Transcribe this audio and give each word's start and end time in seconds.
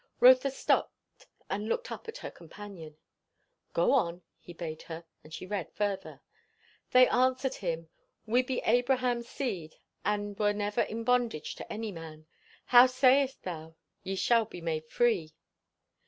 '"Rotha 0.19 0.49
stopped 0.49 1.27
and 1.47 1.69
looked 1.69 1.91
up 1.91 2.07
at 2.07 2.17
her 2.25 2.31
companion. 2.31 2.97
"Go 3.71 3.91
on," 3.91 4.23
he 4.39 4.51
bade 4.51 4.81
her; 4.81 5.05
and 5.23 5.31
she 5.31 5.45
read 5.45 5.71
further. 5.73 6.21
"'They 6.89 7.07
answered 7.09 7.53
him, 7.53 7.87
We 8.25 8.41
be 8.41 8.63
Abraham's 8.65 9.29
seed, 9.29 9.75
and 10.03 10.39
were 10.39 10.53
never 10.53 10.81
in 10.81 11.03
bondage 11.03 11.53
to 11.53 11.71
any 11.71 11.91
man: 11.91 12.25
how 12.65 12.87
sayest 12.87 13.43
thou, 13.43 13.75
Ye 14.01 14.15
shall 14.15 14.45
be 14.45 14.59
made 14.59 14.87
free? 14.87 15.35